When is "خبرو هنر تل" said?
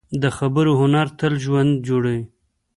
0.37-1.33